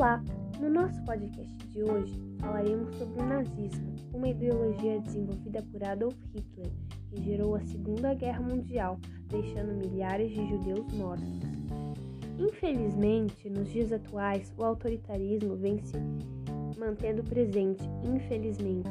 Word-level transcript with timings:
Olá! 0.00 0.24
No 0.58 0.70
nosso 0.70 1.04
podcast 1.04 1.54
de 1.66 1.82
hoje 1.82 2.18
falaremos 2.40 2.96
sobre 2.96 3.20
o 3.20 3.26
nazismo, 3.26 3.94
uma 4.14 4.28
ideologia 4.28 4.98
desenvolvida 4.98 5.62
por 5.70 5.84
Adolf 5.84 6.16
Hitler 6.34 6.70
que 7.10 7.22
gerou 7.22 7.54
a 7.54 7.60
Segunda 7.60 8.14
Guerra 8.14 8.40
Mundial, 8.40 8.98
deixando 9.28 9.74
milhares 9.74 10.30
de 10.30 10.48
judeus 10.48 10.90
mortos. 10.94 11.40
Infelizmente, 12.38 13.50
nos 13.50 13.70
dias 13.70 13.92
atuais, 13.92 14.50
o 14.56 14.64
autoritarismo 14.64 15.54
vem 15.56 15.78
se 15.84 15.98
mantendo 16.78 17.22
presente, 17.22 17.82
infelizmente. 18.02 18.88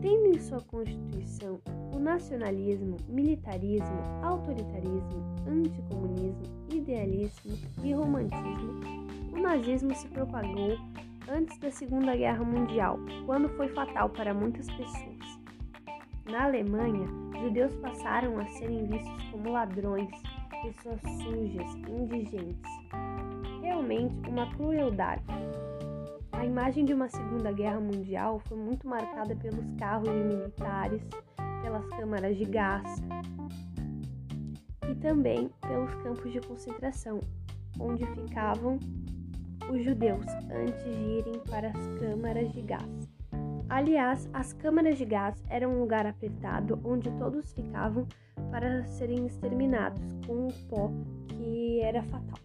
Tendo 0.00 0.26
em 0.26 0.40
sua 0.40 0.60
constituição 0.62 1.60
o 1.94 2.00
nacionalismo, 2.00 2.96
militarismo, 3.08 4.02
autoritarismo, 4.24 5.22
anticomunismo, 5.46 6.42
idealismo 6.68 7.56
e 7.84 7.92
romantismo, 7.92 9.02
o 9.32 9.40
nazismo 9.40 9.94
se 9.94 10.06
propagou 10.08 10.78
antes 11.28 11.58
da 11.58 11.70
Segunda 11.70 12.14
Guerra 12.14 12.44
Mundial, 12.44 12.98
quando 13.24 13.48
foi 13.50 13.68
fatal 13.68 14.10
para 14.10 14.34
muitas 14.34 14.66
pessoas. 14.70 15.40
Na 16.30 16.44
Alemanha, 16.44 17.06
judeus 17.40 17.74
passaram 17.76 18.38
a 18.38 18.46
serem 18.46 18.86
vistos 18.86 19.24
como 19.30 19.52
ladrões, 19.52 20.10
pessoas 20.62 21.00
sujas, 21.00 21.74
indigentes. 21.88 22.70
Realmente 23.62 24.28
uma 24.28 24.46
crueldade. 24.54 25.24
A 26.32 26.44
imagem 26.44 26.84
de 26.84 26.92
uma 26.92 27.08
Segunda 27.08 27.52
Guerra 27.52 27.80
Mundial 27.80 28.40
foi 28.40 28.58
muito 28.58 28.86
marcada 28.86 29.34
pelos 29.36 29.64
carros 29.78 30.08
de 30.08 30.24
militares, 30.24 31.02
pelas 31.62 31.86
câmaras 31.90 32.36
de 32.36 32.44
gás 32.44 32.82
e 34.90 34.94
também 34.96 35.50
pelos 35.60 35.94
campos 36.02 36.32
de 36.32 36.40
concentração, 36.40 37.20
onde 37.78 38.04
ficavam 38.06 38.78
os 39.70 39.84
judeus 39.84 40.26
antes 40.50 40.84
de 40.84 40.90
irem 40.90 41.40
para 41.48 41.68
as 41.68 41.98
câmaras 41.98 42.52
de 42.52 42.62
gás. 42.62 43.08
Aliás, 43.68 44.28
as 44.34 44.52
câmaras 44.52 44.98
de 44.98 45.04
gás 45.04 45.42
eram 45.48 45.70
um 45.70 45.80
lugar 45.80 46.06
apertado 46.06 46.78
onde 46.84 47.10
todos 47.12 47.52
ficavam 47.52 48.06
para 48.50 48.84
serem 48.84 49.26
exterminados 49.26 50.02
com 50.26 50.48
um 50.48 50.50
pó 50.68 50.90
que 51.28 51.80
era 51.80 52.02
fatal. 52.02 52.38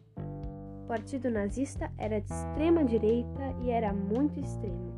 O 0.84 0.88
partido 0.88 1.30
nazista 1.30 1.92
era 1.98 2.22
de 2.22 2.32
extrema 2.32 2.86
direita 2.86 3.54
e 3.62 3.72
era 3.72 3.92
muito 3.92 4.40
extremo. 4.40 4.96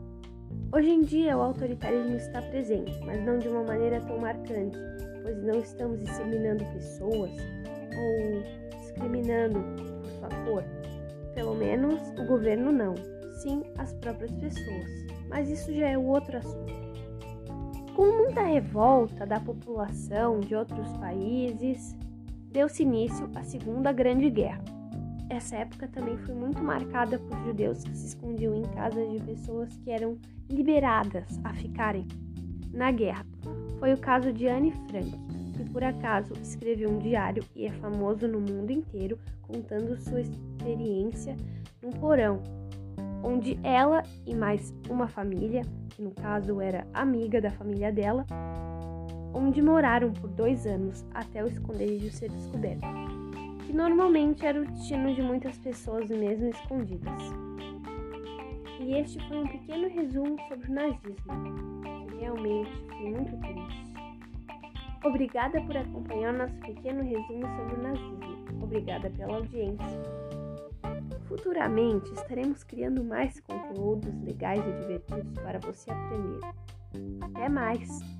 Hoje 0.71 0.91
em 0.91 1.01
dia, 1.01 1.35
o 1.35 1.41
autoritarismo 1.41 2.15
está 2.15 2.43
presente, 2.43 2.93
mas 3.03 3.25
não 3.25 3.39
de 3.39 3.47
uma 3.47 3.63
maneira 3.63 3.99
tão 4.01 4.19
marcante, 4.19 4.77
pois 5.23 5.43
não 5.43 5.59
estamos 5.59 5.99
disseminando 6.03 6.63
pessoas 6.65 7.31
ou 7.97 8.79
discriminando 8.79 9.59
por 9.75 10.05
sua 10.05 10.29
cor. 10.45 10.63
Pelo 11.39 11.55
menos 11.55 12.01
o 12.19 12.25
governo 12.25 12.69
não, 12.69 12.95
sim 13.41 13.63
as 13.77 13.93
próprias 13.93 14.29
pessoas. 14.33 14.89
Mas 15.29 15.49
isso 15.49 15.73
já 15.73 15.87
é 15.87 15.97
outro 15.97 16.37
assunto. 16.37 16.73
Com 17.95 18.17
muita 18.17 18.41
revolta 18.41 19.25
da 19.25 19.39
população 19.39 20.41
de 20.41 20.53
outros 20.53 20.91
países, 20.97 21.95
deu-se 22.51 22.83
início 22.83 23.29
à 23.33 23.41
Segunda 23.41 23.93
Grande 23.93 24.29
Guerra. 24.29 24.61
Essa 25.29 25.55
época 25.55 25.87
também 25.87 26.17
foi 26.17 26.35
muito 26.35 26.61
marcada 26.61 27.17
por 27.17 27.37
judeus 27.45 27.85
que 27.85 27.95
se 27.95 28.07
escondiam 28.07 28.53
em 28.53 28.63
casas 28.63 29.09
de 29.09 29.21
pessoas 29.21 29.73
que 29.77 29.91
eram 29.91 30.17
liberadas 30.49 31.39
a 31.45 31.53
ficarem 31.53 32.05
na 32.73 32.91
guerra. 32.91 33.25
Foi 33.79 33.93
o 33.93 33.97
caso 33.97 34.33
de 34.33 34.45
Anne 34.45 34.73
Frank, 34.89 35.17
que 35.59 35.69
por 35.69 35.83
acaso 35.83 36.31
escreveu 36.41 36.89
um 36.89 36.99
diário 36.99 37.43
e 37.53 37.65
é 37.65 37.71
famoso 37.73 38.27
no 38.27 38.39
mundo 38.39 38.71
inteiro 38.71 39.19
contando 39.41 39.97
sua 39.97 40.21
experiência 40.21 41.35
num 41.81 41.91
porão, 41.91 42.41
onde 43.21 43.59
ela 43.61 44.03
e 44.25 44.33
mais 44.33 44.73
uma 44.89 45.07
família, 45.07 45.63
que 45.89 46.01
no 46.01 46.11
caso 46.11 46.61
era 46.61 46.87
amiga 46.93 47.41
da 47.41 47.51
família 47.51 47.91
dela, 47.91 48.25
onde 49.33 49.61
moraram 49.61 50.13
por 50.13 50.29
dois 50.29 50.65
anos 50.65 51.05
até 51.13 51.43
o 51.43 51.47
esconderijo 51.47 52.09
ser 52.09 52.29
descoberto 52.29 52.87
que 53.65 53.73
normalmente 53.73 54.43
era 54.45 54.61
o 54.61 54.65
destino 54.65 55.13
de 55.13 55.21
muitas 55.21 55.55
pessoas 55.59 56.09
mesmo 56.09 56.47
escondidas. 56.47 57.21
E 58.79 58.93
este 58.93 59.19
foi 59.27 59.37
um 59.37 59.47
pequeno 59.47 59.87
resumo 59.89 60.37
sobre 60.47 60.71
o 60.71 60.73
nazismo, 60.73 61.13
que 62.09 62.15
realmente 62.15 62.71
foi 62.87 63.11
muito 63.11 63.37
triste. 63.41 63.98
Obrigada 65.03 65.61
por 65.61 65.77
acompanhar 65.77 66.33
nosso 66.33 66.55
pequeno 66.59 67.03
resumo 67.03 67.45
sobre 67.55 67.75
o 67.75 67.83
nazismo. 67.83 68.63
Obrigada 68.63 69.09
pela 69.09 69.37
audiência. 69.37 70.01
Futuramente 71.27 72.11
estaremos 72.13 72.63
criando 72.63 73.03
mais 73.03 73.39
conteúdos 73.39 74.13
legais 74.23 74.61
e 74.67 74.71
divertidos 74.81 75.33
para 75.41 75.59
você 75.59 75.91
aprender. 75.91 76.39
Até 77.21 77.47
mais! 77.47 78.18